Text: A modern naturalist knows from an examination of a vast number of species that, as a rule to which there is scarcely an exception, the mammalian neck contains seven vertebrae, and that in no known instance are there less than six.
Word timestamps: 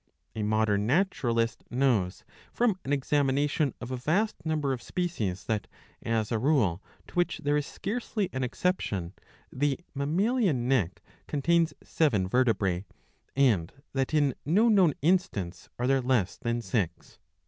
A 0.35 0.41
modern 0.41 0.87
naturalist 0.87 1.63
knows 1.69 2.23
from 2.51 2.79
an 2.83 2.91
examination 2.91 3.75
of 3.79 3.91
a 3.91 3.97
vast 3.97 4.35
number 4.43 4.73
of 4.73 4.81
species 4.81 5.43
that, 5.43 5.67
as 6.01 6.31
a 6.31 6.39
rule 6.39 6.81
to 7.07 7.13
which 7.13 7.37
there 7.43 7.55
is 7.55 7.67
scarcely 7.67 8.27
an 8.33 8.43
exception, 8.43 9.13
the 9.53 9.79
mammalian 9.93 10.67
neck 10.67 11.03
contains 11.27 11.75
seven 11.83 12.27
vertebrae, 12.27 12.83
and 13.35 13.73
that 13.93 14.11
in 14.11 14.33
no 14.43 14.69
known 14.69 14.95
instance 15.03 15.69
are 15.77 15.85
there 15.85 16.01
less 16.01 16.35
than 16.35 16.63
six. 16.63 17.19